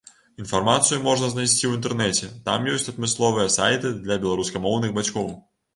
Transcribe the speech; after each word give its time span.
Інфармацыю 0.43 0.97
можна 1.07 1.29
знайсці 1.33 1.61
ў 1.67 1.77
інтэрнэце, 1.81 2.31
там 2.49 2.67
ёсць 2.75 2.89
адмысловыя 2.95 3.55
сайты 3.59 3.95
для 4.05 4.23
беларускамоўных 4.27 5.01
бацькоў. 5.03 5.35